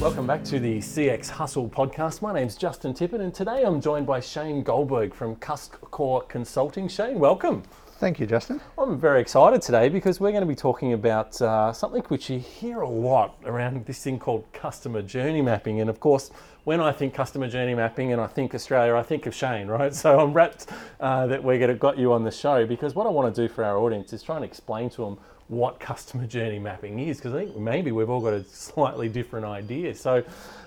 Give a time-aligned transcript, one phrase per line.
[0.00, 2.22] Welcome back to the CX Hustle podcast.
[2.22, 6.86] My name's Justin Tippett, and today I'm joined by Shane Goldberg from Cusk Core Consulting.
[6.86, 7.64] Shane, welcome.
[7.98, 8.60] Thank you, Justin.
[8.78, 12.38] I'm very excited today because we're going to be talking about uh, something which you
[12.38, 15.80] hear a lot around this thing called customer journey mapping.
[15.80, 16.30] And of course,
[16.62, 19.92] when I think customer journey mapping and I think Australia, I think of Shane, right?
[19.94, 20.68] So I'm rapt
[21.00, 23.48] uh, that we're going to got you on the show because what I want to
[23.48, 25.18] do for our audience is try and explain to them
[25.48, 29.46] what customer journey mapping is because I think maybe we've all got a slightly different
[29.46, 29.94] idea.
[29.94, 30.22] So,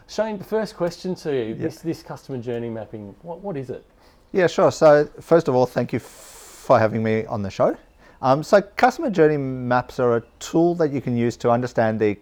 [0.07, 3.85] Shane, the first question to you: this this customer journey mapping, what what is it?
[4.31, 4.71] Yeah, sure.
[4.71, 7.77] So first of all, thank you f- for having me on the show.
[8.21, 12.17] Um, so customer journey maps are a tool that you can use to understand the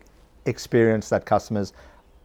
[0.45, 1.73] experience that customers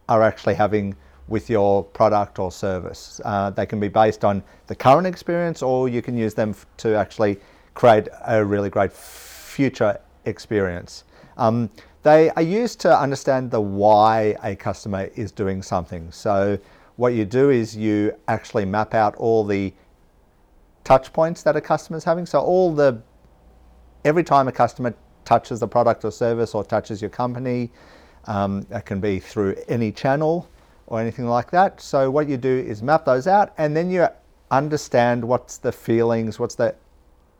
[0.08, 0.96] are actually having
[1.28, 3.20] with your product or service.
[3.24, 6.66] Uh, they can be based on the current experience, or you can use them f-
[6.78, 7.38] to actually
[7.74, 11.04] create a really great future experience.
[11.36, 11.70] Um,
[12.02, 16.12] they are used to understand the why a customer is doing something.
[16.12, 16.58] So
[16.96, 19.72] what you do is you actually map out all the
[20.84, 22.26] touch points that a customer is having.
[22.26, 23.00] So all the
[24.04, 27.72] every time a customer touches the product or service or touches your company,
[28.26, 30.48] um, it can be through any channel
[30.86, 31.80] or anything like that.
[31.80, 34.06] So what you do is map those out, and then you
[34.50, 36.74] understand what's the feelings, what's the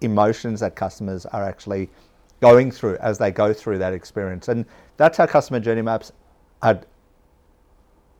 [0.00, 1.90] emotions that customers are actually
[2.40, 4.48] going through as they go through that experience.
[4.48, 4.64] And
[4.96, 6.12] that's how customer journey maps
[6.62, 6.80] are,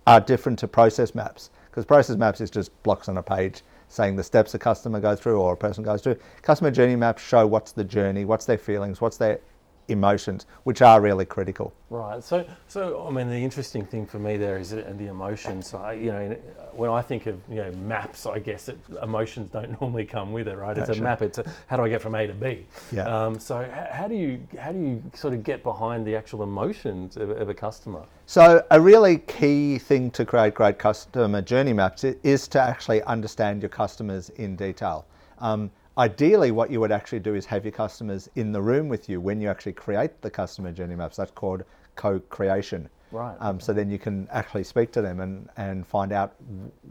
[0.07, 1.51] are different to process maps.
[1.71, 5.21] Because process maps is just blocks on a page saying the steps a customer goes
[5.21, 6.17] through or a person goes through.
[6.43, 9.41] Customer journey maps show what's the journey, what's their feelings, what's their
[9.89, 11.73] emotions, which are really critical.
[11.91, 12.23] Right.
[12.23, 15.75] So, so I mean, the interesting thing for me there is the the emotions.
[15.75, 16.37] I, you know,
[16.73, 20.49] when I think of you know maps, I guess it, emotions don't normally come with
[20.49, 20.77] it, right?
[20.77, 21.03] It's a sure.
[21.03, 21.23] map.
[21.23, 22.67] It's a, how do I get from A to B?
[22.93, 23.05] Yeah.
[23.05, 27.17] Um, so, how do you how do you sort of get behind the actual emotions
[27.17, 28.05] of, of a customer?
[28.27, 33.61] So a really key thing to create great customer journey maps is to actually understand
[33.61, 35.05] your customers in detail.
[35.39, 39.09] Um, ideally, what you would actually do is have your customers in the room with
[39.09, 41.17] you when you actually create the customer journey maps.
[41.17, 41.65] That's called
[41.97, 42.89] co-creation.
[43.13, 43.37] Right.
[43.39, 46.35] Um, so then you can actually speak to them and, and find out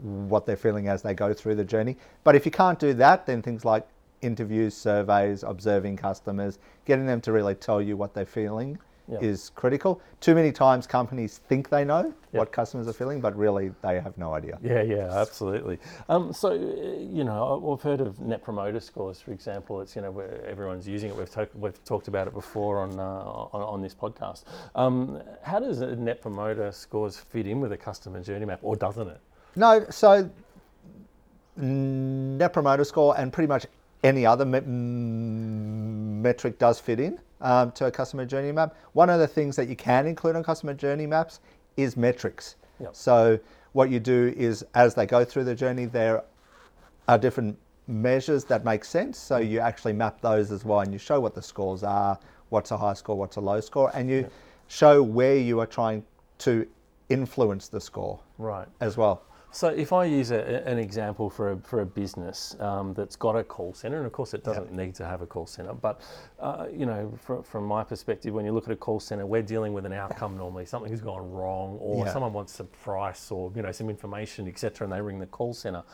[0.00, 1.96] what they're feeling as they go through the journey.
[2.22, 3.86] But if you can't do that, then things like
[4.22, 9.18] interviews, surveys, observing customers, getting them to really tell you what they're feeling Yeah.
[9.20, 10.00] is critical.
[10.20, 14.16] Too many times companies think they know what customers are feeling, but really they have
[14.16, 14.58] no idea.
[14.62, 15.78] Yeah, yeah, absolutely.
[16.08, 19.82] Um, so, uh, you know, we've heard of Net Promoter Scores, for example.
[19.82, 21.16] It's you know where everyone's using it.
[21.16, 24.44] We've, talk, we've talked about it before on uh, on, on this podcast.
[24.74, 28.74] Um, how does a Net Promoter Scores fit in with a customer journey map, or
[28.74, 29.20] doesn't it?
[29.54, 30.30] No, so
[31.56, 33.66] Net Promoter Score and pretty much
[34.02, 34.60] any other me-
[36.22, 38.74] metric does fit in um, to a customer journey map.
[38.94, 41.38] One of the things that you can include on customer journey maps
[41.76, 42.56] is metrics.
[42.80, 42.96] Yep.
[42.96, 43.38] So
[43.72, 46.24] what you do is as they go through the journey, there
[47.06, 47.56] are different
[47.86, 49.18] measures that make sense.
[49.18, 52.18] So you actually map those as well, and you show what the scores are,
[52.48, 54.28] what's a high score, what's a low score, and you
[54.68, 56.02] show where you are trying
[56.38, 56.66] to
[57.10, 58.66] influence the score Right.
[58.80, 59.22] as well.
[59.54, 63.36] So if I use a, an example for a, for a business um, that's got
[63.36, 66.00] a call center, and of course it doesn't need to have a call center, but
[66.40, 69.42] uh, you know, from, from my perspective, when you look at a call center, we're
[69.42, 70.66] dealing with an outcome normally.
[70.66, 72.12] Something's gone wrong, or Yeah.
[72.12, 75.54] someone wants a price, or you know, some information, etc., and they ring the call
[75.54, 75.84] center.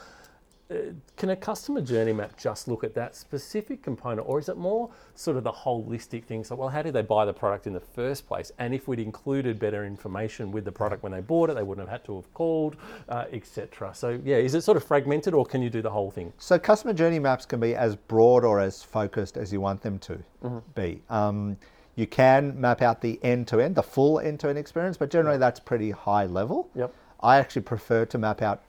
[0.70, 0.74] Uh,
[1.16, 4.88] can a customer journey map just look at that specific component, or is it more
[5.16, 6.44] sort of the holistic thing?
[6.44, 8.52] So, well, how did they buy the product in the first place?
[8.58, 11.88] And if we'd included better information with the product when they bought it, they wouldn't
[11.88, 12.76] have had to have called,
[13.08, 13.92] uh, etc.
[13.94, 16.32] So, yeah, is it sort of fragmented, or can you do the whole thing?
[16.38, 19.98] So customer journey maps can be as broad or as focused as you want them
[20.00, 20.18] to
[20.76, 21.02] be.
[21.10, 21.56] Um,
[21.96, 25.10] you can map out the end to end, the full end to end experience, but
[25.10, 26.70] generally that's pretty high level.
[26.76, 26.94] Yep.
[27.22, 28.62] I actually prefer to map out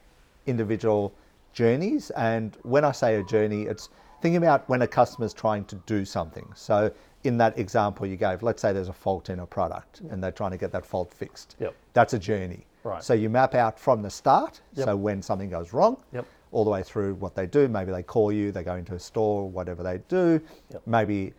[0.47, 1.13] individual
[1.53, 2.09] journeys.
[2.11, 3.89] And when I say a journey, it's
[4.21, 6.47] thinking about when a customer's trying to do something.
[6.55, 6.91] So
[7.23, 10.31] in that example you gave, let's say there's a fault in a product and they're
[10.31, 11.55] trying to get that fault fixed.
[11.59, 11.75] Yep.
[11.93, 12.65] That's a journey.
[12.83, 13.03] Right.
[13.03, 14.85] So you map out from the start, Yep.
[14.85, 16.25] so when something goes wrong, Yep.
[16.51, 17.67] all the way through what they do.
[17.67, 20.41] Maybe they call you, they go into a store, whatever they do.
[20.71, 20.81] Yep.
[20.87, 21.33] Maybe,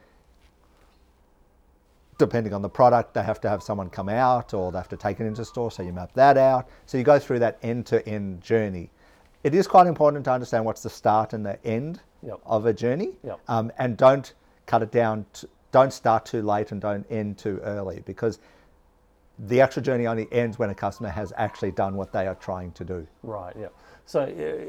[2.19, 4.96] depending on the product, they have to have someone come out or they have to
[4.96, 6.69] take it into store, so you map that out.
[6.86, 8.90] So you go through that end to end journey.
[9.44, 12.38] It is quite important to understand what's the start and the end Yep.
[12.46, 13.40] of a journey, Yep.
[13.48, 14.32] um, and don't
[14.66, 15.26] cut it down.
[15.34, 18.38] To, don't start too late and don't end too early because
[19.38, 22.70] the actual journey only ends when a customer has actually done what they are trying
[22.72, 23.06] to do.
[23.22, 23.68] Right, yeah.
[24.04, 24.26] So, uh,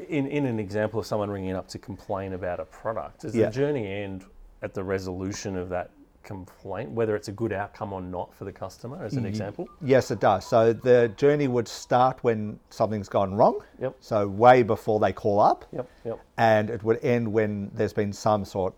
[0.08, 3.46] in, in an example of someone ringing up to complain about a product, does Yeah.
[3.46, 4.24] the journey end
[4.62, 5.90] at the resolution of that
[6.24, 9.26] complaint, whether it's a good outcome or not for the customer, as an mm-hmm.
[9.26, 9.68] example?
[9.82, 10.46] Yes, it does.
[10.46, 13.60] So the journey would start when something's gone wrong.
[13.80, 13.96] Yep.
[14.00, 15.66] So way before they call up.
[15.72, 16.20] Yep, yep.
[16.36, 18.74] And it would end when there's been some sort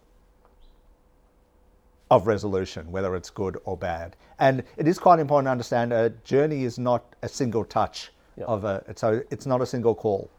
[2.10, 4.16] of resolution, whether it's good or bad.
[4.38, 8.49] And it is quite important to understand a journey is not a single touch Yep.
[8.49, 10.31] of a, so it's not a single call.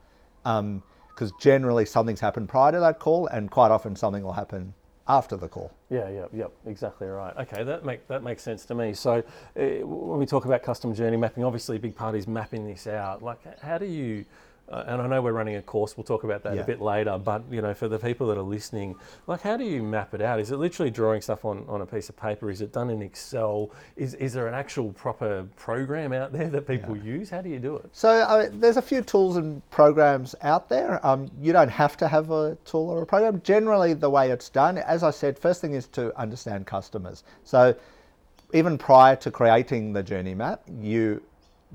[0.45, 0.83] Um,
[1.17, 4.71] because generally something's happened prior to that call, and quite often something will happen
[5.07, 5.71] after the call.
[5.89, 7.35] Yeah, yeah, yep, exactly right.
[7.37, 8.93] Okay, that make that makes sense to me.
[8.93, 9.23] So,
[9.55, 12.87] uh, when we talk about customer journey mapping, obviously a big part is mapping this
[12.87, 13.23] out.
[13.23, 14.25] Like, how do you?
[14.69, 15.95] Uh, and I know we're running a course.
[15.95, 16.61] We'll talk about that Yeah.
[16.61, 17.17] a bit later.
[17.17, 20.21] But you know, for the people that are listening, like, how do you map it
[20.21, 20.39] out?
[20.39, 22.49] Is it literally drawing stuff on, on a piece of paper?
[22.51, 23.71] Is it done in Excel?
[23.95, 27.29] Is is there an actual proper program out there that people use?
[27.29, 27.89] How do you do it?
[27.93, 31.05] So uh, there's a few tools and programs out there.
[31.05, 33.41] Um, you don't have to have a tool or a program.
[33.43, 37.23] Generally, the way it's done, as I said, first thing is to understand customers.
[37.43, 37.73] So
[38.53, 41.21] even prior to creating the journey map, you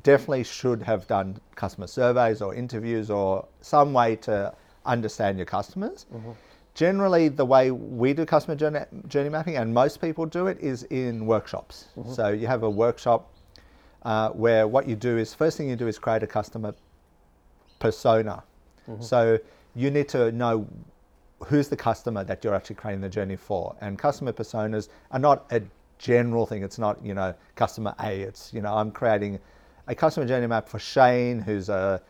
[0.03, 4.53] definitely should have done customer surveys or interviews or some way to
[4.87, 6.07] understand your customers.
[6.13, 6.31] Mm-hmm.
[6.75, 10.85] Generally, the way we do customer journey, journey mapping, and most people do it, is
[10.85, 11.89] in workshops.
[11.99, 12.13] Mm-hmm.
[12.13, 13.31] So you have a workshop
[14.05, 16.75] uh, where what you do is first thing you do is create a customer
[17.79, 18.43] persona.
[18.89, 19.03] Mm-hmm.
[19.03, 19.39] So
[19.75, 20.67] you need to know
[21.47, 23.77] who's the customer that you're actually creating the journey for.
[23.81, 25.63] And customer personas are not a
[25.99, 26.63] general thing.
[26.63, 28.21] It's not you know customer A.
[28.21, 29.39] It's you know I'm creating
[29.87, 32.03] a customer journey map for Shane, who's a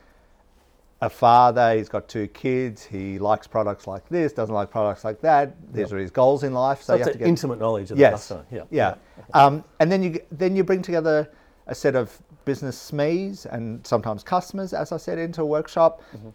[1.03, 1.75] a father.
[1.77, 2.85] He's got two kids.
[2.85, 5.57] He likes products like this, doesn't like products like that.
[5.73, 6.81] These are his goals in life.
[6.81, 8.67] So, So you have an to get intimate knowledge of yes, the customer.
[8.71, 8.95] Yeah.
[8.95, 8.95] yeah.
[9.35, 11.29] Um, and then you then you bring together
[11.67, 16.03] a set of business SMEs and sometimes customers, as I said, into a workshop.
[16.17, 16.31] Mm-hmm.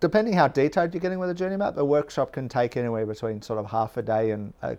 [0.00, 3.40] Depending how detailed you're getting with a journey map, a workshop can take anywhere between
[3.42, 4.76] sort of half a day and a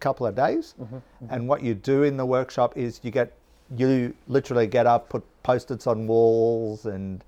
[0.00, 0.74] couple of days.
[0.80, 0.96] Mm-hmm.
[0.96, 1.26] Mm-hmm.
[1.30, 3.32] And what you do in the workshop is you get
[3.76, 7.24] you literally get up, put post-its on walls, and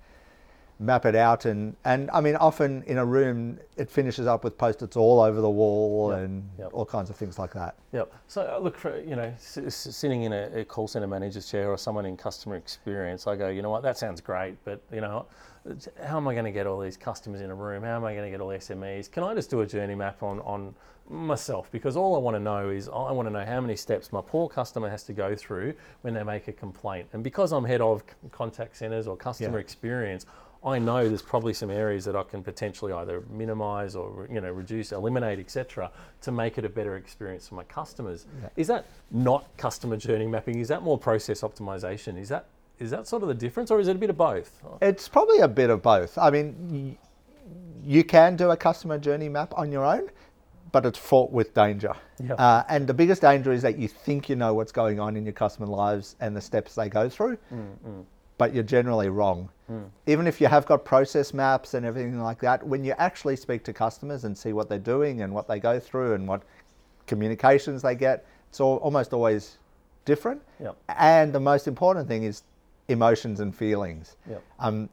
[0.80, 1.44] map it out.
[1.44, 5.40] And and I mean, often in a room, it finishes up with post-its all over
[5.40, 6.70] the wall Yep, and yep.
[6.72, 7.74] all kinds of things like that.
[7.92, 8.12] Yep.
[8.28, 11.78] So uh, look for you know sitting in a, a call center manager's chair or
[11.78, 13.26] someone in customer experience.
[13.26, 15.26] I go, you know what, that sounds great, but you know,
[16.04, 17.82] how am I going to get all these customers in a room?
[17.82, 19.10] How am I going to get all the SMEs?
[19.10, 20.74] Can I just do a journey map on on
[21.08, 21.70] myself?
[21.70, 24.20] Because all I want to know is I want to know how many steps my
[24.20, 27.08] poor customer has to go through when they make a complaint.
[27.12, 29.62] And because I'm head of contact centers or customer Yeah.
[29.62, 30.26] experience.
[30.64, 34.50] I know there's probably some areas that I can potentially either minimise or you know
[34.50, 35.88] reduce, eliminate, etc.,
[36.22, 38.26] to make it a better experience for my customers.
[38.56, 40.58] Is that not customer journey mapping?
[40.58, 42.18] Is that more process optimization?
[42.18, 42.46] Is that
[42.80, 44.60] is that sort of the difference, or is it a bit of both?
[44.82, 46.18] It's probably a bit of both.
[46.18, 46.98] I mean,
[47.84, 50.10] you can do a customer journey map on your own,
[50.72, 51.94] but it's fraught with danger.
[52.22, 52.34] Yeah.
[52.34, 55.24] Uh, and the biggest danger is that you think you know what's going on in
[55.24, 57.38] your customer lives and the steps they go through,
[58.36, 59.48] but you're generally wrong.
[60.06, 63.62] Even if you have got process maps and everything like that, when you actually speak
[63.64, 66.42] to customers and see what they're doing and what they go through and what
[67.06, 69.58] communications they get, it's all, almost always
[70.06, 70.40] different.
[70.60, 70.76] Yep.
[70.88, 72.44] And the most important thing is
[72.88, 74.16] emotions and feelings.
[74.28, 74.42] Yep.
[74.58, 74.88] Um,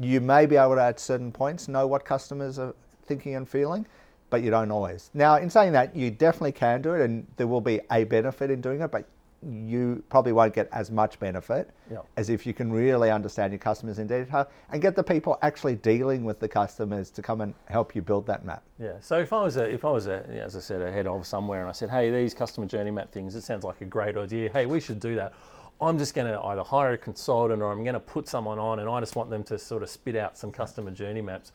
[0.00, 2.74] you may be able to at certain points know what customers are
[3.04, 3.86] thinking and feeling,
[4.30, 5.10] but you don't always.
[5.14, 8.50] Now, in saying that, you definitely can do it, and there will be a benefit
[8.50, 9.06] in doing it, but
[9.46, 12.06] you probably won't get as much benefit Yep.
[12.16, 15.74] as if you can really understand your customers in detail and get the people actually
[15.74, 18.62] dealing with the customers to come and help you build that map.
[18.78, 18.94] Yeah.
[19.00, 21.26] So if I was a, if I was a, as I said, a head of
[21.26, 24.16] somewhere, and I said, hey, these customer journey map things, it sounds like a great
[24.16, 24.48] idea.
[24.50, 25.34] Hey, we should do that.
[25.78, 28.78] I'm just going to either hire a consultant or I'm going to put someone on,
[28.78, 31.52] and I just want them to sort of spit out some customer journey maps.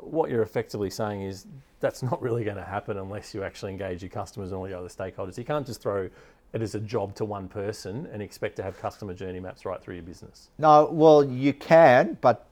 [0.00, 1.46] What you're effectively saying is
[1.80, 4.78] that's not really going to happen unless you actually engage your customers and all your
[4.78, 5.38] other stakeholders.
[5.38, 6.08] You can't just throw
[6.52, 9.80] it as a job to one person and expect to have customer journey maps right
[9.82, 10.50] through your business.
[10.58, 12.46] No, well, you can, but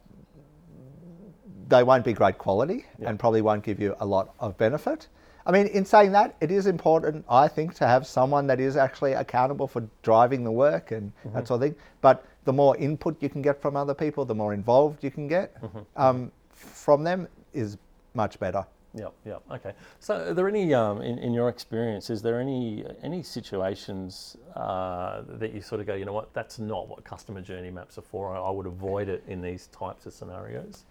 [1.69, 3.09] they won't be great quality Yeah.
[3.11, 5.09] and probably won't give you a lot of benefit.
[5.47, 8.77] I mean, in saying that, it is important, I think, to have someone that is
[8.77, 11.77] actually accountable for driving the work and that sort of thing.
[12.01, 15.29] But the more input you can get from other people, the more involved you can
[15.29, 15.57] get
[15.97, 17.79] um, from them is
[18.15, 18.67] much better.
[18.95, 19.43] Yep, yep.
[19.51, 19.73] Okay.
[20.01, 25.23] So, are there any, um, in, in your experience, is there any any situations uh,
[25.29, 28.03] that you sort of go, you know what, that's not what customer journey maps are
[28.03, 28.35] for.
[28.35, 30.85] I, I would avoid it in these types of scenarios.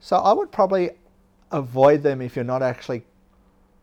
[0.00, 0.90] So I would probably
[1.52, 3.02] avoid them if you're not actually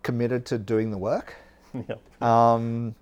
[0.01, 1.35] committed to doing the work.
[1.87, 2.01] yep.
[2.21, 2.95] Um,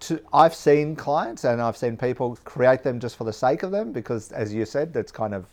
[0.00, 3.70] to, I've seen clients and I've seen people create them just for the sake of
[3.70, 5.44] them because, as you said, that's kind of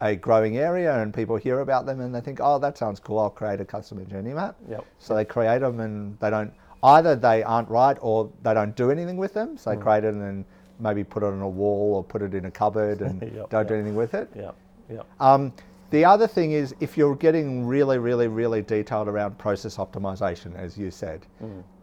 [0.00, 3.18] a growing area and people hear about them and they think, oh, that sounds cool,
[3.18, 4.56] I'll create a customer journey map.
[4.68, 4.84] Yep.
[4.98, 8.90] So they create them and they don't either they aren't right or they don't do
[8.90, 9.56] anything with them.
[9.56, 10.44] So they create it and then
[10.80, 13.68] maybe put it on a wall or put it in a cupboard and Yep, don't
[13.68, 14.28] do anything with it.
[14.36, 14.50] Yeah,
[14.90, 15.52] yeah, Um,
[15.90, 20.76] the other thing is if you're getting really, really, really detailed around process optimization, as
[20.76, 21.24] you said,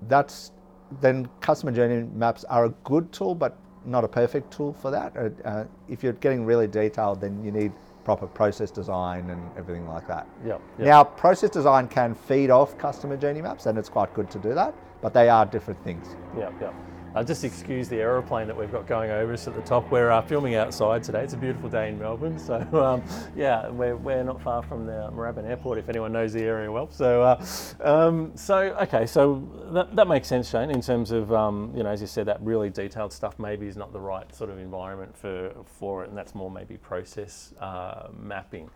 [0.07, 0.51] that's
[0.99, 5.15] then customer journey maps are a good tool, but not a perfect tool for that.
[5.15, 7.71] Uh, uh, if you're getting really detailed, then you need
[8.03, 10.27] proper process design and everything like that.
[10.46, 10.86] yeah, yeah.
[10.86, 14.53] Now, process design can feed off customer journey maps, and it's quite good to do
[14.53, 16.15] that, but they are different things.
[16.38, 16.72] Yeah, yeah.
[17.13, 19.91] Uh, just excuse the aeroplane that we've got going over us at the top.
[19.91, 21.21] We're uh, filming outside today.
[21.23, 22.39] It's a beautiful day in Melbourne.
[22.39, 23.03] So, um,
[23.35, 26.89] yeah, we're, we're not far from the Moorabbin Airport if anyone knows the area well.
[26.89, 27.45] So, uh,
[27.81, 31.89] um, so okay, so that, that makes sense, Shane, in terms of, um, you know,
[31.89, 35.15] as you said, that really detailed stuff maybe is not the right sort of environment
[35.17, 38.69] for, for it, and that's more maybe process uh, mapping.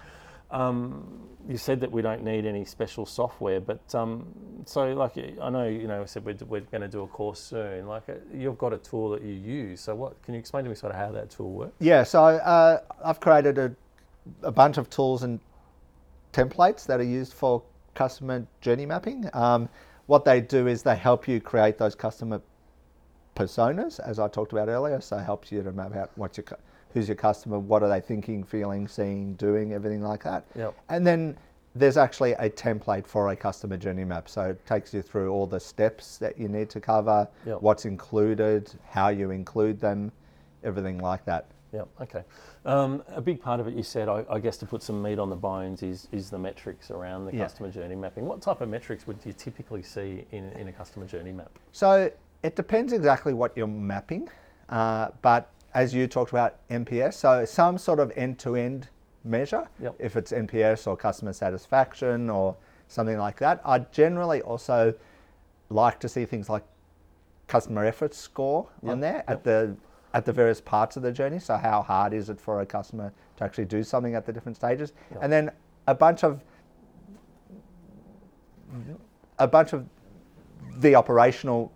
[0.51, 4.25] Um, you said that we don't need any special software, but um,
[4.65, 7.39] so like I know you know I said we're, we're going to do a course
[7.39, 7.87] soon.
[7.87, 9.81] Like uh, you've got a tool that you use.
[9.81, 11.73] So what can you explain to me sort of how that tool works?
[11.79, 13.75] Yeah, so uh, I've created a,
[14.41, 15.39] a bunch of tools and
[16.33, 17.61] templates that are used for
[17.93, 19.29] customer journey mapping.
[19.33, 19.69] Um,
[20.07, 22.41] what they do is they help you create those customer
[23.35, 25.01] personas, as I talked about earlier.
[25.01, 26.45] So it helps you to map out what's your,
[26.95, 30.45] who's your customer, what are they thinking, feeling, seeing, doing, everything like that.
[30.55, 30.73] Yep.
[30.89, 31.37] And then
[31.75, 34.29] there's actually a template for a customer journey map.
[34.29, 37.61] So it takes you through all the steps that you need to cover, Yep.
[37.61, 40.13] what's included, how you include them,
[40.63, 41.47] everything like that.
[41.73, 41.83] Yeah.
[42.01, 42.23] Okay.
[42.63, 45.19] Um, a big part of it you said, I, I guess, to put some meat
[45.19, 47.43] on the bones is is the metrics around the Yeah.
[47.43, 48.25] customer journey mapping.
[48.25, 51.51] What type of metrics would you typically see in, in a customer journey map?
[51.73, 52.09] So
[52.43, 54.29] it depends exactly what you're mapping,
[54.69, 58.87] uh, but as you talked about NPS, so some sort of end-to-end
[59.25, 59.95] measure, Yep.
[59.99, 62.55] if it's NPS or customer satisfaction or
[62.87, 63.59] something like that.
[63.65, 64.93] I generally also
[65.69, 66.63] like to see things like
[67.47, 69.75] customer effort score on Yep, there at the
[70.13, 71.39] at the various parts of the journey.
[71.39, 74.55] So how hard is it for a customer to actually do something at the different
[74.55, 75.51] stages, and then
[75.87, 76.41] a bunch of
[79.39, 79.85] a bunch of
[80.77, 81.69] the operational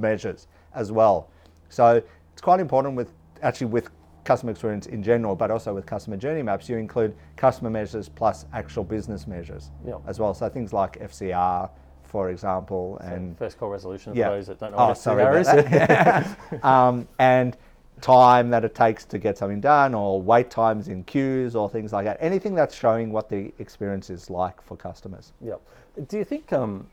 [0.00, 1.28] measures as well.
[1.72, 2.02] So
[2.32, 3.12] it's quite important with
[3.42, 3.88] actually with
[4.24, 8.44] customer experience in general, but also with customer journey maps, you include customer measures plus
[8.52, 9.94] actual business measures Yeah.
[10.06, 10.34] as well.
[10.34, 11.70] So things like FCR,
[12.02, 14.28] for example, and First call resolution Yeah.
[14.28, 16.62] for those that don't know Oh, what FCR is.
[16.62, 17.56] um, and
[18.02, 21.92] time that it takes to get something done, or wait times in queues, or things
[21.92, 22.18] like that.
[22.20, 25.32] Anything that's showing what the experience is like for customers.
[25.40, 25.54] Yeah.
[26.06, 26.86] Do you think, um,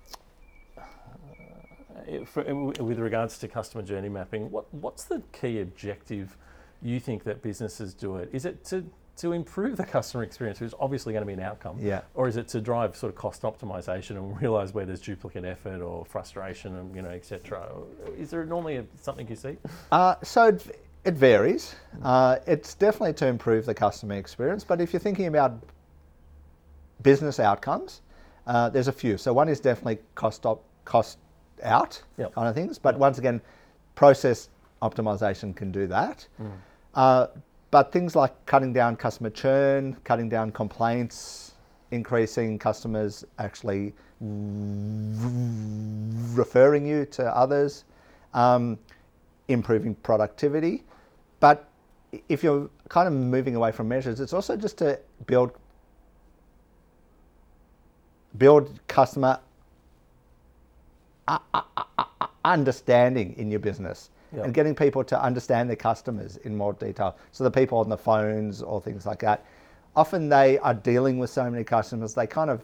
[2.26, 6.38] for, with regards to customer journey mapping, what what's the key objective
[6.82, 8.30] you think that businesses do it?
[8.32, 8.86] Is it to
[9.18, 12.02] to improve the customer experience, which is obviously going to be an outcome, Yeah.
[12.14, 15.82] or is it to drive sort of cost optimization and realize where there's duplicate effort
[15.82, 17.68] or frustration and you know etc.
[18.18, 19.58] Is there normally a, something you see?
[19.92, 21.76] Uh, so it, it varies.
[22.02, 25.62] Uh, it's definitely to improve the customer experience, but if you're thinking about
[27.02, 28.02] business outcomes,
[28.48, 29.18] uh, there's a few.
[29.18, 31.18] So one is definitely cost op, cost
[31.64, 32.34] out Yep.
[32.36, 33.42] kind of things, but once again,
[33.96, 34.50] process
[34.82, 36.28] optimization can do that.
[36.96, 37.28] Uh,
[37.72, 41.54] but things like cutting down customer churn, cutting down complaints,
[41.92, 43.94] increasing customers actually
[46.36, 47.86] referring you to others,
[48.34, 48.78] um,
[49.48, 50.84] improving productivity.
[51.40, 51.68] But
[52.28, 55.52] if you're kind of moving away from measures, it's also just to build
[58.38, 59.40] build customer
[62.46, 64.46] understanding in your business Yep.
[64.46, 67.18] and getting people to understand their customers in more detail.
[67.32, 69.44] So the people on the phones or things like that,
[69.96, 72.62] often they are dealing with so many customers, they kind of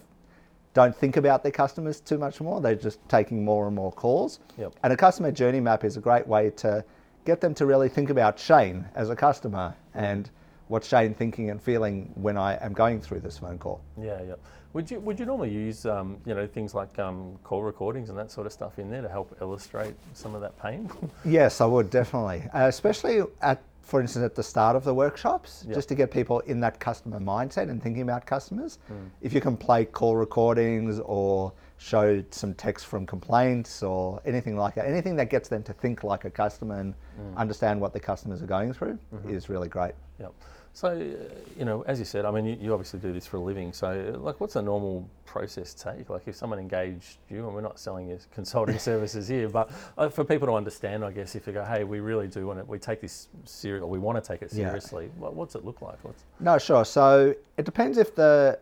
[0.76, 2.62] don't think about their customers too much more.
[2.62, 4.42] They're just taking more and more calls.
[4.60, 4.74] Yep.
[4.84, 6.86] And a customer journey map is a great way to
[7.26, 10.30] get them to really think about Shane as a customer and
[10.68, 13.82] what's Shane thinking and feeling when I am going through this phone call.
[14.00, 14.36] Yeah, yeah.
[14.76, 18.18] Would you would you normally use um, you know things like um, call recordings and
[18.20, 20.92] that sort of stuff in there to help illustrate some of that pain?
[21.24, 25.64] Yes, I would definitely, uh, especially at, for instance, at the start of the workshops,
[25.66, 25.76] Yep.
[25.76, 28.80] just to get people in that customer mindset and thinking about customers.
[29.22, 34.76] If you can play call recordings or show some text from complaints or anything like
[34.76, 36.94] that, anything that gets them to think like a customer and
[37.38, 39.94] understand what the customers are going through is really great.
[40.20, 40.34] Yep.
[40.76, 43.38] So, uh, you know, as you said, I mean, you, you obviously do this for
[43.38, 43.72] a living.
[43.72, 46.10] So, uh, like, what's a normal process take?
[46.10, 50.10] Like, if someone engaged you, and we're not selling you consulting services here, but uh,
[50.10, 52.66] for people to understand, I guess, if you go, hey, we really do want to,
[52.66, 55.10] we take this serious, or we want to take it seriously.
[55.18, 55.98] What, what's it look like?
[56.04, 56.84] What's, No, sure.
[56.84, 58.60] So it depends if the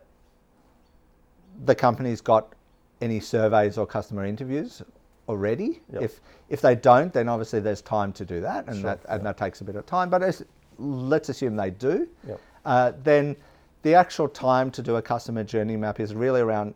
[1.64, 2.52] the company's got
[3.00, 4.82] any surveys or customer interviews
[5.28, 5.80] already.
[5.92, 6.02] Yep.
[6.02, 9.26] If if they don't, then obviously there's time to do that, and Sure, that and
[9.26, 10.10] that takes a bit of time.
[10.10, 10.44] But as,
[10.78, 12.08] let's assume they do.
[12.26, 12.40] Yep.
[12.64, 13.36] Uh, then
[13.82, 16.74] the actual time to do a customer journey map is really around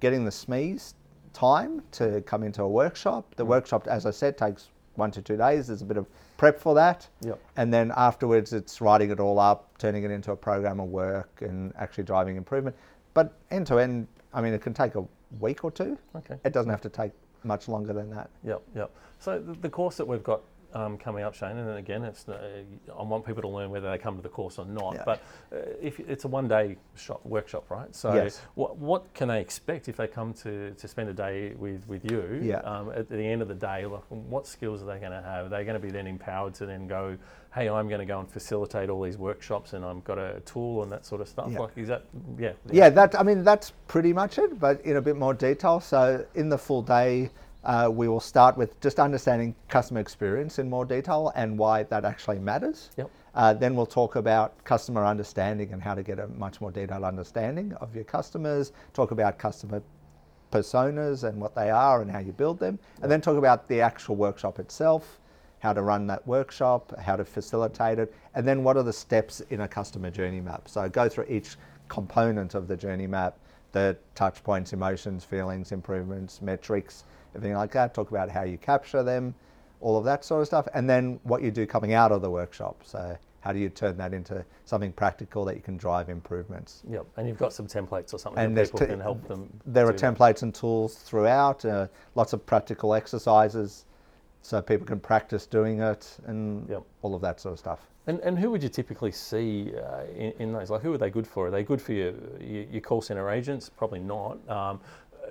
[0.00, 0.94] getting the SMEs
[1.32, 3.34] time to come into a workshop.
[3.36, 5.68] The workshop, as I said, takes one to two days.
[5.68, 7.06] There's a bit of prep for that.
[7.20, 7.38] Yep.
[7.56, 11.30] And then afterwards, it's writing it all up, turning it into a program of work,
[11.40, 12.76] and actually driving improvement.
[13.14, 15.04] But end to end, I mean, it can take a
[15.40, 15.98] week or two.
[16.16, 16.36] Okay.
[16.44, 17.12] It doesn't have to take
[17.44, 18.30] much longer than that.
[18.44, 18.90] Yep, yep.
[19.18, 20.40] So the course that we've got
[20.74, 22.62] um, coming up, Shane, and again, it's uh,
[22.98, 24.94] I want people to learn whether they come to the course or not.
[24.94, 25.02] Yeah.
[25.04, 25.22] But
[25.52, 27.94] uh, if it's a one-day shop workshop, right?
[27.94, 28.40] So Yes.
[28.54, 32.10] what what can they expect if they come to, to spend a day with, with
[32.10, 32.40] you?
[32.42, 32.58] Yeah.
[32.58, 35.46] Um, at the end of the day, like what skills are they going to have?
[35.46, 37.16] Are they going to be then empowered to then go,
[37.54, 40.82] hey, I'm going to go and facilitate all these workshops, and I've got a tool
[40.82, 41.50] and that sort of stuff.
[41.50, 41.60] Yeah.
[41.60, 42.04] Like, is that
[42.38, 42.52] yeah?
[42.70, 45.80] Yeah, that I mean that's pretty much it, but in a bit more detail.
[45.80, 47.30] So in the full day,
[47.64, 52.04] uh, we will start with just understanding customer experience in more detail and why that
[52.04, 52.90] actually matters.
[52.96, 53.10] Yep.
[53.34, 57.04] Uh, then we'll talk about customer understanding and how to get a much more detailed
[57.04, 58.72] understanding of your customers.
[58.94, 59.82] Talk about customer
[60.50, 63.80] personas and what they are and how you build them, and then talk about the
[63.80, 65.20] actual workshop itself,
[65.58, 69.40] how to run that workshop, how to facilitate it, and then what are the steps
[69.50, 70.68] in a customer journey map.
[70.68, 71.56] So go through each
[71.88, 73.36] component of the journey map,
[73.72, 77.94] the touch points, emotions, feelings, improvements, metrics, everything like that.
[77.94, 79.34] Talk about how you capture them,
[79.80, 82.30] all of that sort of stuff, and then what you do coming out of the
[82.30, 82.82] workshop.
[82.84, 86.82] So how do you turn that into something practical that you can drive improvements?
[86.90, 87.06] Yep.
[87.16, 89.48] And you've got some templates or something And that people t- can help them.
[89.66, 93.84] There are templates and tools throughout, uh, lots of practical exercises
[94.42, 96.82] so people can practice doing it and Yep.
[97.02, 97.88] all of that sort of stuff.
[98.06, 100.70] And, and who would you typically see uh, in, in those?
[100.70, 101.48] Like, who are they good for?
[101.48, 103.68] Are they good for your, your, your call center agents?
[103.68, 104.38] Probably not.
[104.48, 104.80] Um,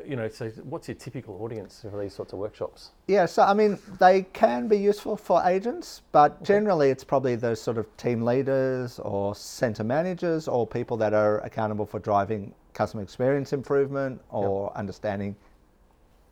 [0.05, 2.91] you know, so what's your typical audience for these sorts of workshops?
[3.07, 7.62] Yeah, so I mean, they can be useful for agents, but generally it's probably those
[7.62, 13.01] sort of team leaders or center managers or people that are accountable for driving customer
[13.01, 15.36] experience improvement or understanding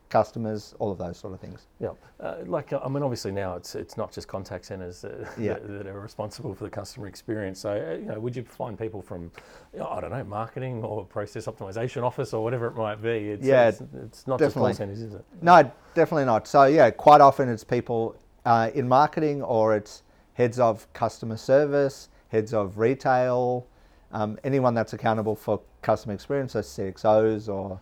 [0.09, 1.67] customers, all of those sort of things.
[1.79, 1.89] Yeah,
[2.19, 5.53] uh, like uh, I mean, obviously now it's it's not just contact centers that, Yeah.
[5.53, 7.59] that, that are responsible for the customer experience.
[7.59, 9.31] So uh, you know, would you find people from,
[9.73, 13.09] I don't know, marketing or process optimization office or whatever it might be?
[13.09, 14.71] It's, Yeah, it's, it's not just definitely.
[14.71, 15.25] call centers, is it?
[15.41, 16.47] No, definitely not.
[16.47, 18.15] So yeah, quite often it's people
[18.45, 23.65] uh, in marketing or it's heads of customer service, heads of retail,
[24.11, 27.79] um, anyone that's accountable for customer experience, so CXOs or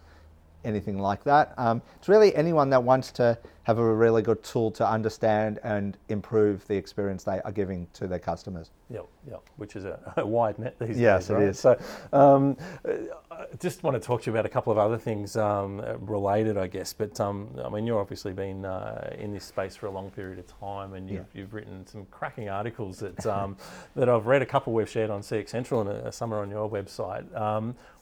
[0.64, 1.54] anything like that.
[1.58, 5.98] Um, it's really anyone that wants to have a really good tool to understand and
[6.10, 8.72] improve the experience they are giving to their customers.
[8.90, 11.30] Yep, yep, which is a, a wide net these Yes, days.
[11.30, 11.44] it right?
[11.44, 11.60] is.
[11.60, 11.80] So,
[12.12, 15.82] um, I just want to talk to you about a couple of other things um,
[16.02, 16.92] related, I guess.
[16.92, 20.40] But um, I mean, you've obviously been uh, in this space for a long period
[20.40, 23.56] of time, and you've, you've written some cracking articles that um,
[23.96, 24.42] that I've read.
[24.42, 27.34] A couple we've shared on CX Central, and a, some are on your website.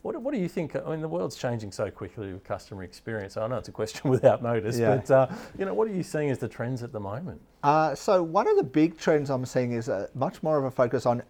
[0.02, 0.76] What, what do you think?
[0.76, 3.38] I mean, the world's changing so quickly with customer experience.
[3.38, 4.96] I know it's a question without notice, Yeah.
[4.96, 7.40] but uh, you know, what are you seeing as the trends at the moment?
[7.64, 10.72] Uh, so one of the big trends I'm seeing is uh, much more of a
[10.72, 11.22] focus on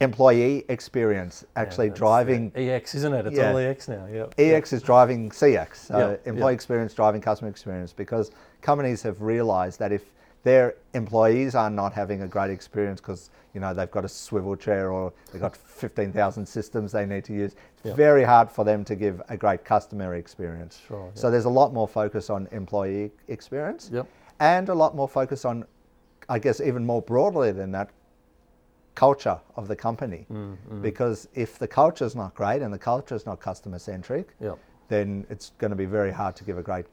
[0.00, 3.26] employee experience, actually uh, driving EX, isn't it?
[3.26, 3.50] It's Yeah.
[3.52, 4.06] all EX now.
[4.06, 4.34] Yep.
[4.38, 6.54] EX is driving CX, so Yeah, employee yeah.
[6.54, 8.30] experience driving customer experience, because
[8.62, 10.02] companies have realised that if
[10.44, 14.56] their employees are not having a great experience because you know they've got a swivel
[14.56, 18.84] chair or they've got 15,000 systems they need to use, it's very hard for them
[18.84, 20.80] to give a great customer experience.
[20.86, 24.06] Sure, So there's a lot more focus on employee experience, Yep.
[24.40, 25.64] and a lot more focus on,
[26.28, 27.90] I guess, even more broadly than that,
[28.94, 30.26] culture of the company.
[30.30, 34.36] Mm, Because if the culture is not great and the culture is not customer centric,
[34.88, 36.84] then it's going to be very hard to give a great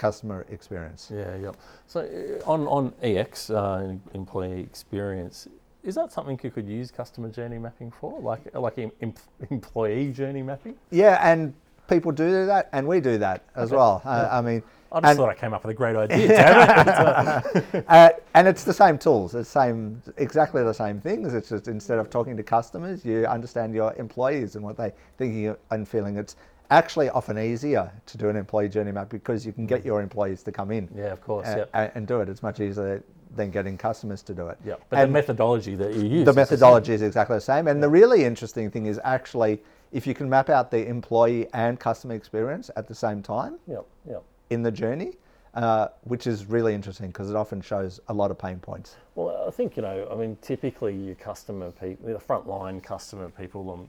[0.00, 1.10] customer experience.
[1.14, 1.56] Yeah, yep.
[1.86, 5.46] So uh, on on EX, uh, employee experience,
[5.84, 9.14] is that something you could use customer journey mapping for, like like em- em-
[9.50, 10.74] employee journey mapping?
[10.90, 11.52] Yeah, and
[11.88, 13.76] people do that, and we do that as Okay.
[13.76, 14.00] well.
[14.04, 17.42] Uh, I mean, I just and, thought I came up with a great idea.
[17.74, 17.84] It!
[17.88, 21.34] uh, and it's the same tools, it's same, exactly the same things.
[21.34, 25.54] It's just instead of talking to customers, you understand your employees and what they thinking
[25.70, 26.16] and feeling.
[26.16, 26.36] It's
[26.70, 30.42] actually often easier to do an employee journey map because you can get your employees
[30.44, 31.46] to come in yeah, of course.
[31.48, 31.70] uh, Yep.
[31.74, 32.28] and, and do it.
[32.28, 33.02] It's much easier
[33.36, 34.58] than getting customers to do it.
[34.64, 34.80] Yep.
[34.90, 36.24] But and the methodology that you use.
[36.24, 36.34] the is same.
[36.34, 37.68] methodology is exactly the same.
[37.68, 39.60] And the really interesting thing is actually
[39.92, 43.84] if you can map out the employee and customer experience at the same time Yep.
[44.08, 44.22] Yep.
[44.50, 45.14] in the journey,
[45.54, 48.96] uh, which is really interesting because it often shows a lot of pain points.
[49.16, 50.08] Well, I think you know.
[50.10, 53.88] I mean, typically your customer people, the frontline customer people, um,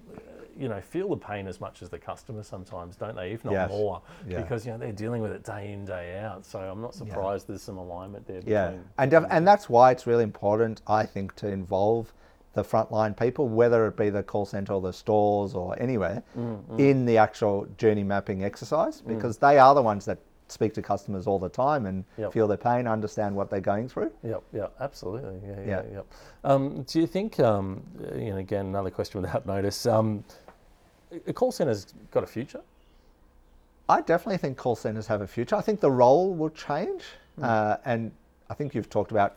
[0.62, 3.32] you know, feel the pain as much as the customer sometimes, don't they?
[3.32, 3.70] If not Yes.
[3.70, 4.42] more, Yeah.
[4.42, 6.46] because you know they're dealing with it day in day out.
[6.46, 8.42] So I'm not surprised there's some alignment there.
[8.46, 12.14] Yeah, and def- and that's why it's really important, I think, to involve
[12.54, 16.80] the frontline people, whether it be the call center or the stores or anywhere, Mm,
[16.80, 20.20] in the actual journey mapping exercise, because they are the ones that
[20.50, 22.34] speak to customers all the time and Yep.
[22.34, 24.12] feel their pain, understand what they're going through.
[24.22, 25.40] Yep, yep, absolutely.
[25.48, 25.82] Yeah, yeah, Yeah.
[25.94, 26.06] yep.
[26.44, 27.84] Um, do you think, um,
[28.18, 30.26] you know, again, another question without notice, um,
[31.28, 32.62] a call center's got a future?
[33.90, 35.56] I definitely think call centers have a future.
[35.56, 37.04] I think the role will change,
[37.42, 38.12] uh, and
[38.50, 39.36] I think you've talked about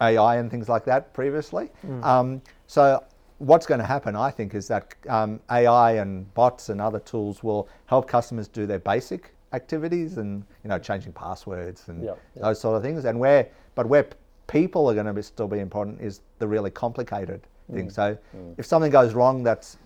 [0.00, 1.70] AI and things like that previously.
[2.02, 3.04] Um, so
[3.38, 7.42] what's going to happen, I think, is that um, AI and bots and other tools
[7.42, 12.42] will help customers do their basic activities and you know changing passwords and Yep, yep.
[12.44, 13.04] those sort of things.
[13.04, 14.06] And where, but where
[14.46, 17.42] people are going to be, still be important is the really complicated
[17.72, 17.94] things.
[17.94, 18.16] So
[18.58, 19.76] if something goes wrong, that's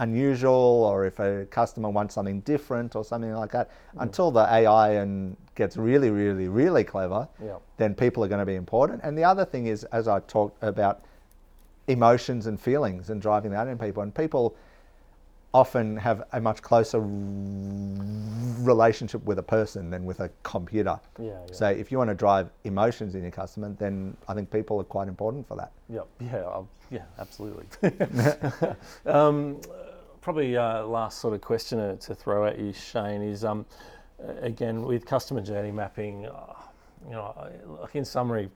[0.00, 0.52] unusual
[0.84, 5.36] or if a customer wants something different or something like that until the AI and
[5.56, 7.56] gets really really really clever Yeah.
[7.78, 10.62] then people are going to be important and the other thing is as I talked
[10.62, 11.02] about
[11.88, 14.54] emotions and feelings and driving that in people and people
[15.54, 17.00] often have a much closer
[18.62, 21.52] relationship with a person than with a computer Yeah, yeah.
[21.52, 24.84] so if you want to drive emotions in your customer then I think people are
[24.84, 26.06] quite important for that Yep.
[26.20, 26.60] Yeah.
[26.90, 27.04] yeah.
[27.18, 27.66] Absolutely.
[29.06, 29.60] um,
[30.20, 33.66] probably uh, last sort of question to, to throw at you, Shane, is um,
[34.40, 36.26] again with customer journey mapping.
[36.26, 36.54] Uh,
[37.06, 37.32] you know,
[37.80, 38.50] like in summary,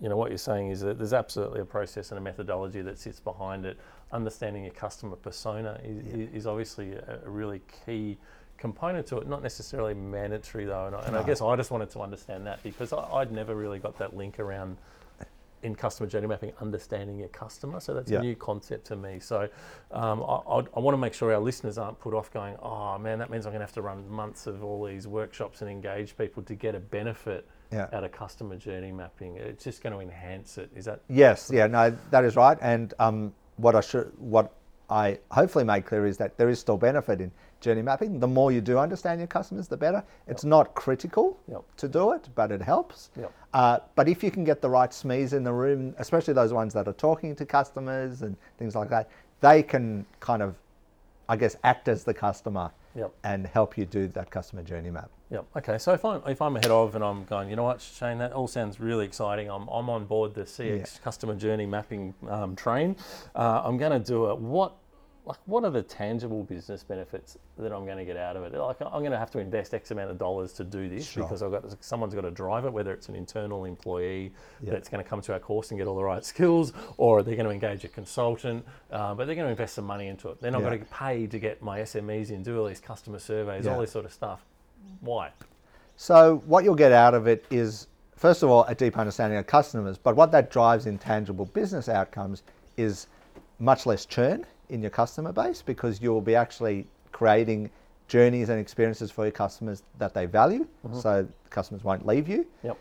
[0.00, 2.98] you know what you're saying is that there's absolutely a process and a methodology that
[2.98, 3.78] sits behind it.
[4.12, 8.18] Understanding your customer persona is, is, is obviously a, a really key
[8.58, 9.26] component to it.
[9.26, 12.62] Not necessarily mandatory though, and I, and I guess I just wanted to understand that
[12.62, 14.76] because I, I'd never really got that link around
[15.62, 17.80] in customer journey mapping, understanding your customer.
[17.80, 18.20] So that's Yeah.
[18.20, 19.20] a new concept to me.
[19.20, 19.48] So
[19.90, 23.18] um, I, I, want to make sure our listeners aren't put off going, oh man,
[23.18, 26.16] that means I'm going to have to run months of all these workshops and engage
[26.16, 27.88] people to get a benefit Yeah.
[27.92, 29.36] out of customer journey mapping.
[29.36, 30.70] It's just going to enhance it.
[30.74, 31.02] Is that?
[31.08, 32.58] Yes, yeah, no, that is right.
[32.60, 34.52] And um, what I should, what
[34.90, 38.18] I hopefully made clear is that there is still benefit in journey mapping.
[38.18, 40.02] The more you do understand your customers, the better.
[40.26, 41.62] It's not critical Yep.
[41.76, 43.10] to do it, but it helps.
[43.16, 43.32] Yep.
[43.54, 46.72] Uh, but if you can get the right SMEs in the room, especially those ones
[46.74, 49.08] that are talking to customers and things like that,
[49.40, 50.54] they can kind of,
[51.28, 53.12] I guess, act as the customer Yep.
[53.22, 55.10] and help you do that customer journey map.
[55.30, 55.46] Yep.
[55.58, 55.78] Okay.
[55.78, 58.32] So if I'm if I'm ahead of and I'm going, you know what, Shane, that
[58.32, 59.48] all sounds really exciting.
[59.48, 61.00] I'm, I'm on board the CX Yeah.
[61.04, 62.96] customer journey mapping um, train.
[63.34, 64.38] Uh, I'm going to do it.
[64.38, 64.74] What
[65.26, 68.54] like what are the tangible business benefits that I'm going to get out of it?
[68.58, 71.22] Like I'm going to have to invest X amount of dollars to do this Sure.
[71.22, 74.72] because I've got someone's got to drive it, whether it's an internal employee Yeah.
[74.72, 77.36] that's going to come to our course and get all the right skills, or they're
[77.36, 80.40] going to engage a consultant, uh, but they're going to invest some money into it.
[80.40, 80.70] Then I've Yeah.
[80.78, 83.74] got to pay to get my SMEs in, do all these customer surveys, Yeah.
[83.74, 84.44] all this sort of stuff.
[85.00, 85.30] Why?
[85.96, 89.46] So what you'll get out of it is, first of all, a deep understanding of
[89.46, 89.98] customers.
[89.98, 92.42] But what that drives in tangible business outcomes
[92.76, 93.06] is
[93.58, 97.70] much less churn in your customer base because you'll be actually creating
[98.08, 100.66] journeys and experiences for your customers that they value.
[100.86, 100.98] Mm-hmm.
[100.98, 102.46] So customers won't leave you.
[102.64, 102.78] Yep.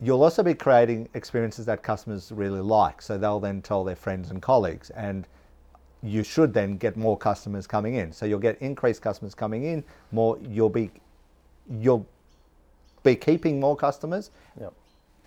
[0.00, 3.00] You'll also be creating experiences that customers really like.
[3.00, 4.90] So they'll then tell their friends and colleagues.
[4.90, 5.26] And
[6.02, 8.12] you should then get more customers coming in.
[8.12, 10.90] So you'll get increased customers coming in, more you'll be
[11.80, 12.06] you'll
[13.02, 14.72] be keeping more customers Yep.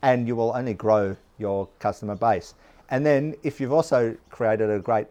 [0.02, 2.56] and you will only grow your customer base.
[2.90, 5.08] And then if you've also created a great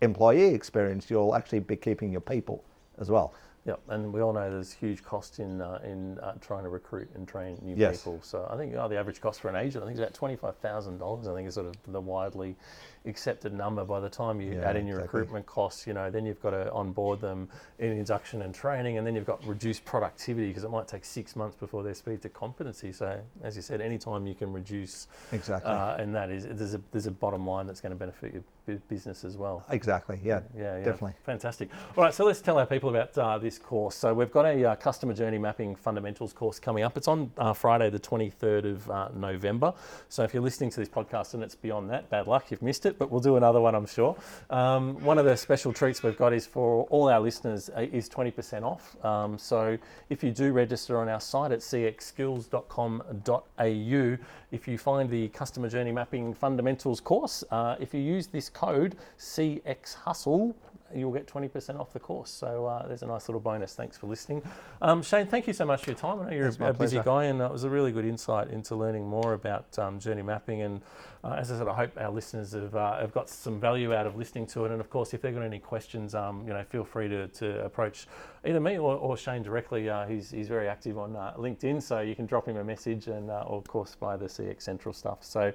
[0.00, 2.62] employee experience, you'll actually be keeping your people
[2.98, 3.32] as well.
[3.66, 7.10] Yep, and we all know there's huge cost in uh, in uh, trying to recruit
[7.14, 7.98] and train new Yes.
[7.98, 8.18] people.
[8.22, 10.34] So I think oh, the average cost for an agent, I think, is about twenty
[10.34, 11.28] five thousand dollars.
[11.28, 12.56] I think is sort of the widely
[13.04, 13.84] accepted number.
[13.84, 15.20] By the time you Yeah, add in your exactly.
[15.20, 19.06] recruitment costs, you know, then you've got to onboard them in induction and training, and
[19.06, 22.30] then you've got reduced productivity because it might take six months before they're speed to
[22.30, 22.92] competency.
[22.92, 25.70] So as you said, any time you can reduce, Exactly.
[25.70, 28.42] uh, and that is there's a there's a bottom line that's going to benefit your
[28.42, 28.48] bu-
[28.88, 29.64] business as well.
[29.70, 30.20] exactly.
[30.22, 30.40] Yeah.
[30.56, 31.14] Yeah, yeah, Definitely.
[31.24, 31.68] Fantastic.
[31.96, 33.96] All right, so let's tell our people about uh, this course.
[33.96, 36.96] So we've got a uh, customer journey mapping fundamentals course coming up.
[36.96, 39.72] It's on uh, Friday, the 23rd of uh, November.
[40.08, 42.86] So if you're listening to this podcast and it's beyond that, bad luck, you've missed
[42.86, 44.16] it, but we'll do another one, I'm sure.
[44.50, 48.08] Um, one of the special treats we've got is for all our listeners uh, is
[48.08, 49.02] 20% off.
[49.04, 49.76] Um, so
[50.08, 54.16] if you do register on our site at cxskills.com.au,
[54.52, 58.94] if you find the customer journey mapping fundamentals course, uh, if you use this code
[59.18, 60.54] CX Hustle,
[60.94, 62.30] you'll get 20% off the course.
[62.30, 63.74] So uh, there's a nice little bonus.
[63.74, 64.42] Thanks for listening.
[64.82, 66.20] Um, Shane, thank you so much for your time.
[66.20, 68.74] I know you're a, a busy guy, and it was a really good insight into
[68.76, 70.62] learning more about um, journey mapping.
[70.62, 70.80] And
[71.22, 74.06] uh, as I said, I hope our listeners have, uh, have got some value out
[74.06, 74.70] of listening to it.
[74.72, 77.64] And of course, if they've got any questions, um, you know, feel free to, to
[77.64, 78.06] approach
[78.44, 79.88] either me or, or Shane directly.
[79.90, 83.06] Uh, he's, he's very active on uh, LinkedIn, so you can drop him a message,
[83.06, 85.18] and uh, or of course via the CX Central stuff.
[85.20, 85.52] So,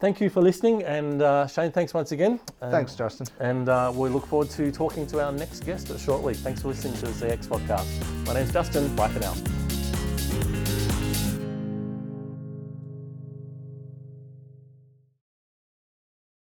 [0.00, 2.40] thank you for listening, and uh, Shane, thanks once again.
[2.60, 3.26] And- Thanks, Justin.
[3.38, 6.34] and uh, we look forward to talking to our next guest shortly.
[6.34, 8.26] Thanks for listening to the CX podcast.
[8.26, 8.94] My name's Justin.
[8.96, 9.63] Bye for now.